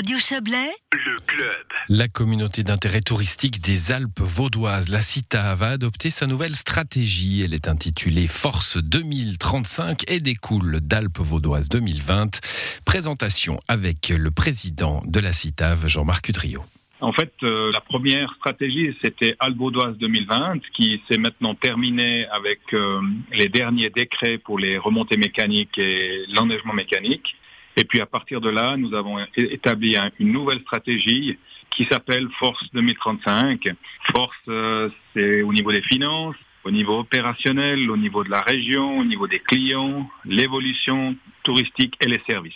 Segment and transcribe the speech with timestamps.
[0.00, 1.66] Radio Chablais, le club.
[1.90, 7.42] La communauté d'intérêt touristique des Alpes vaudoises, la CITA, va adopter sa nouvelle stratégie.
[7.44, 12.40] Elle est intitulée Force 2035 et découle d'Alpes vaudoises 2020.
[12.86, 16.64] Présentation avec le président de la CITAV, Jean-Marc Udrio.
[17.02, 23.02] En fait, euh, la première stratégie, c'était Alvaudoise 2020, qui s'est maintenant terminée avec euh,
[23.32, 27.36] les derniers décrets pour les remontées mécaniques et l'enneigement mécanique.
[27.80, 31.38] Et puis à partir de là, nous avons établi une nouvelle stratégie
[31.70, 33.68] qui s'appelle Force 2035.
[34.12, 38.98] Force, euh, c'est au niveau des finances, au niveau opérationnel, au niveau de la région,
[38.98, 42.52] au niveau des clients, l'évolution touristique et les services.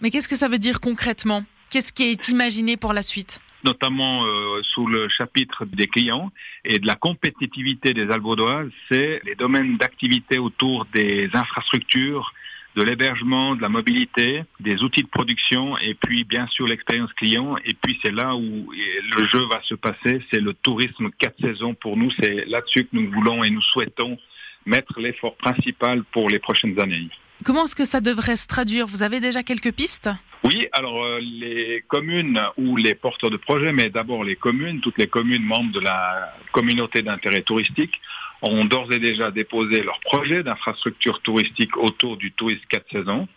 [0.00, 1.42] Mais qu'est-ce que ça veut dire concrètement?
[1.70, 3.40] Qu'est-ce qui est imaginé pour la suite?
[3.64, 6.30] Notamment euh, sous le chapitre des clients
[6.64, 12.32] et de la compétitivité des Alvaudoises, c'est les domaines d'activité autour des infrastructures,
[12.78, 17.56] de l'hébergement, de la mobilité, des outils de production et puis bien sûr l'expérience client.
[17.64, 18.72] Et puis c'est là où
[19.16, 22.10] le jeu va se passer, c'est le tourisme quatre saisons pour nous.
[22.20, 24.16] C'est là-dessus que nous voulons et nous souhaitons
[24.64, 27.08] mettre l'effort principal pour les prochaines années.
[27.44, 28.86] Comment est-ce que ça devrait se traduire?
[28.86, 30.10] Vous avez déjà quelques pistes?
[30.48, 34.96] Oui, alors euh, les communes ou les porteurs de projets, mais d'abord les communes, toutes
[34.96, 38.00] les communes membres de la communauté d'intérêt touristique,
[38.40, 43.28] ont d'ores et déjà déposé leur projet d'infrastructure touristique autour du tourisme 4 saisons,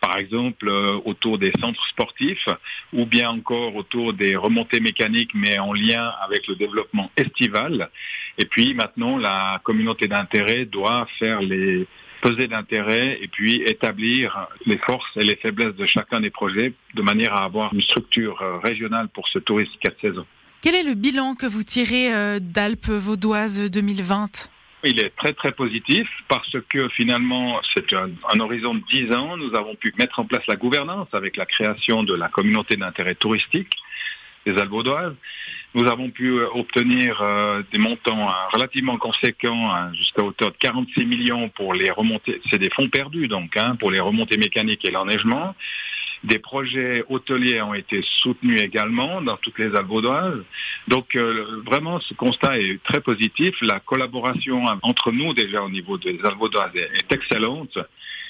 [0.00, 2.48] par exemple euh, autour des centres sportifs
[2.92, 7.90] ou bien encore autour des remontées mécaniques mais en lien avec le développement estival.
[8.38, 11.88] Et puis maintenant, la communauté d'intérêt doit faire les
[12.24, 17.02] peser d'intérêt et puis établir les forces et les faiblesses de chacun des projets de
[17.02, 20.26] manière à avoir une structure euh, régionale pour ce tourisme 4 saisons.
[20.62, 24.50] Quel est le bilan que vous tirez euh, d'Alpes vaudoises 2020
[24.86, 29.38] il est très très positif parce que finalement c'est un, horizon de 10 ans.
[29.38, 33.14] Nous avons pu mettre en place la gouvernance avec la création de la communauté d'intérêt
[33.14, 33.74] touristique
[34.46, 35.14] des Albaudoises.
[35.74, 41.04] Nous avons pu euh, obtenir euh, des montants relativement conséquents, hein, jusqu'à hauteur de 46
[41.04, 42.40] millions pour les remontées.
[42.50, 45.54] C'est des fonds perdus donc hein, pour les remontées mécaniques et l'enneigement.
[46.24, 50.42] Des projets hôteliers ont été soutenus également dans toutes les Albaudoises.
[50.88, 53.54] Donc euh, vraiment, ce constat est très positif.
[53.60, 57.78] La collaboration entre nous déjà au niveau des Albaudoises est, excellente.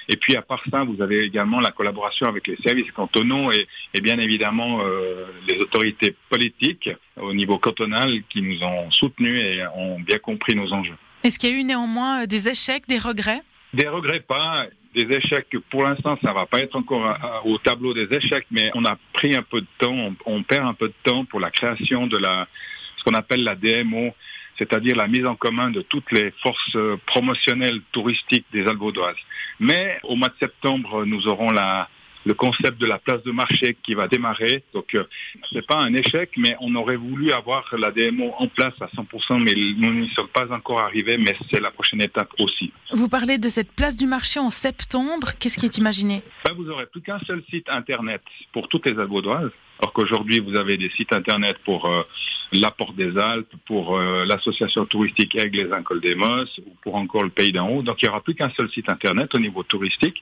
[0.09, 4.00] Et puis à part ça, vous avez également la collaboration avec les services cantonaux et,
[4.00, 10.00] bien évidemment euh, les autorités politiques au niveau cantonal qui nous ont soutenus et ont
[10.00, 10.97] bien compris nos enjeux.
[11.22, 13.43] Est-ce qu'il y a eu néanmoins des échecs, des regrets?
[13.72, 18.09] Des regrets pas des échecs, pour l'instant, ça va pas être encore au tableau des
[18.16, 21.25] échecs, mais on a pris un peu de temps, on, perd un peu de temps
[21.25, 22.47] pour la création de la,
[22.97, 24.15] ce qu'on appelle la DMO,
[24.56, 29.16] c'est-à-dire la mise en commun de toutes les forces promotionnelles touristiques des Albaudoises.
[29.59, 31.88] Mais au mois de septembre, nous aurons la,
[32.25, 34.65] le concept de la place de marché qui va démarrer.
[34.73, 35.05] Donc, euh,
[35.53, 39.43] c'est pas un échec, mais on aurait voulu avoir la DMO en place à 100%,
[39.43, 42.73] mais nous n'y sommes pas encore arrivés, mais c'est la prochaine étape aussi.
[42.93, 45.33] Vous parlez de cette place du marché en septembre.
[45.39, 46.23] Qu'est-ce qui est imaginé?
[46.45, 49.51] Ben, Vous aurez plus qu'un seul site internet pour toutes les Albaudoises.
[49.81, 52.03] Alors qu'aujourd'hui, vous avez des sites internet pour euh,
[52.53, 56.95] la Porte des Alpes, pour euh, l'association touristique Aigle les Incols des Mosses, ou pour
[56.95, 57.83] encore le Pays d'en haut.
[57.83, 60.21] Donc il n'y aura plus qu'un seul site internet au niveau touristique.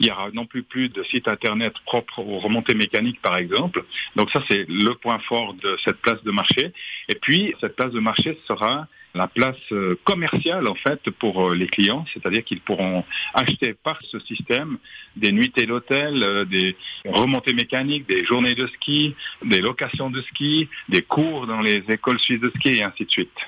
[0.00, 3.84] Il y aura non plus plus de site internet propre aux remontées mécaniques, par exemple.
[4.16, 6.72] Donc ça, c'est le point fort de cette place de marché.
[7.08, 11.54] Et puis, cette place de marché sera la place euh, commerciale en fait pour euh,
[11.54, 14.78] les clients, c'est-à-dire qu'ils pourront acheter par ce système
[15.16, 20.68] des nuitées d'hôtel, euh, des remontées mécaniques, des journées de ski, des locations de ski,
[20.88, 23.38] des cours dans les écoles suisses de ski et ainsi de suite.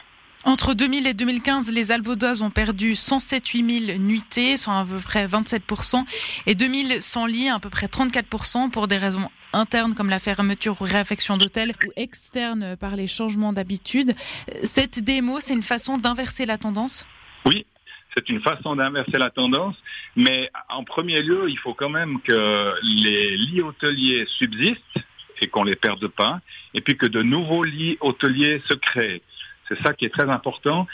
[0.46, 5.26] Entre 2000 et 2015, les Alvaudoises ont perdu 107 000 nuitées, soit à peu près
[5.26, 6.04] 27%
[6.46, 10.84] et 2100 lits, à peu près 34% pour des raisons internes comme la fermeture ou
[10.84, 14.14] réaffection d'hôtels ou externes par les changements d'habitude.
[14.62, 17.08] Cette démo, c'est une façon d'inverser la tendance?
[17.44, 17.66] Oui,
[18.16, 19.74] c'est une façon d'inverser la tendance,
[20.14, 24.78] mais en premier lieu, il faut quand même que les lits hôteliers subsistent
[25.42, 26.40] et qu'on ne les perde pas,
[26.72, 29.22] et puis que de nouveaux lits hôteliers se créent.
[29.68, 30.86] C'est ça qui est très important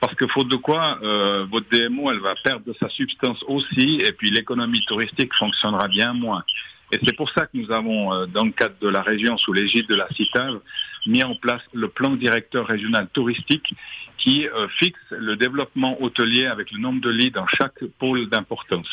[0.00, 4.00] parce que faute de quoi, euh, votre DMO, elle va perdre de sa substance aussi
[4.04, 6.44] et puis l'économie touristique fonctionnera bien moins.
[6.92, 9.52] Et c'est pour ça que nous avons, euh, dans le cadre de la région, sous
[9.52, 10.60] l'égide de la CITAV,
[11.06, 13.74] mis en place le plan directeur régional touristique
[14.16, 18.88] qui euh, fixe le développement hôtelier avec le nombre de lits dans chaque pôle d'importance.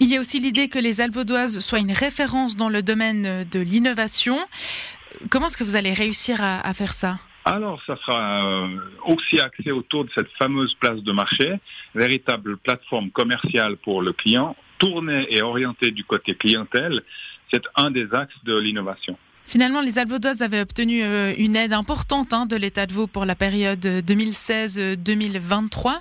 [0.00, 3.58] Il y a aussi l'idée que les Alvaudoises soient une référence dans le domaine de
[3.58, 4.38] l'innovation.
[5.28, 7.18] Comment est-ce que vous allez réussir à faire ça?
[7.54, 11.54] Alors, ça sera euh, aussi axé autour de cette fameuse place de marché,
[11.94, 17.00] véritable plateforme commerciale pour le client, tournée et orientée du côté clientèle.
[17.50, 19.16] C'est un des axes de l'innovation.
[19.46, 23.24] Finalement, les Alvaudoises avaient obtenu euh, une aide importante hein, de l'État de Vaud pour
[23.24, 26.00] la période 2016-2023.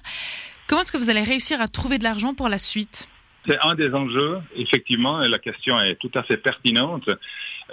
[0.68, 3.08] Comment est-ce que vous allez réussir à trouver de l'argent pour la suite?
[3.48, 7.10] C'est un des enjeux, effectivement, et la question est tout à fait pertinente.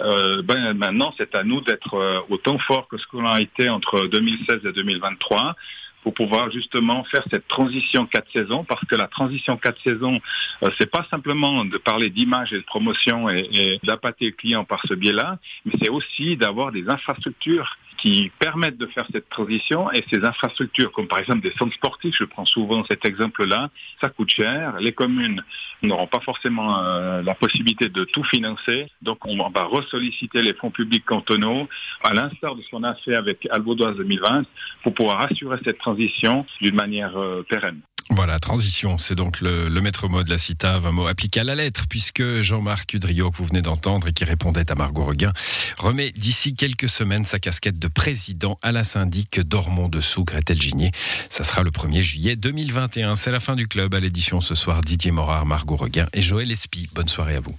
[0.01, 3.69] Euh, ben, maintenant, c'est à nous d'être euh, autant fort que ce qu'on a été
[3.69, 5.55] entre 2016 et 2023
[6.03, 10.19] pour pouvoir justement faire cette transition quatre saisons, parce que la transition quatre saisons,
[10.63, 14.65] euh, c'est pas simplement de parler d'image et de promotion et, et d'appâter le client
[14.65, 19.91] par ce biais-là, mais c'est aussi d'avoir des infrastructures qui permettent de faire cette transition
[19.91, 23.69] et ces infrastructures, comme par exemple des centres sportifs, je prends souvent cet exemple-là,
[24.01, 24.75] ça coûte cher.
[24.79, 25.43] Les communes
[25.81, 30.71] n'auront pas forcément euh, la possibilité de tout financer, donc on va ressolliciter les fonds
[30.71, 31.67] publics cantonaux,
[32.03, 34.43] à l'instar de ce qu'on a fait avec Albaudoise 2020,
[34.83, 37.81] pour pouvoir assurer cette transition d'une manière euh, pérenne.
[38.11, 41.55] Voilà, transition, c'est donc le, maître mot de la CITAV, un mot appliqué à la
[41.55, 45.33] lettre, puisque Jean-Marc Udrio, que vous venez d'entendre et qui répondait à Margot Reguin,
[45.79, 50.91] remet d'ici quelques semaines sa casquette de président à la syndic d'Ormont-Dessous, Gretel Ginier.
[51.31, 53.15] Ça sera le 1er juillet 2021.
[53.15, 54.81] C'est la fin du club à l'édition ce soir.
[54.81, 56.87] Didier Morard, Margot Reguin et Joël Espy.
[56.93, 57.55] Bonne soirée à vous.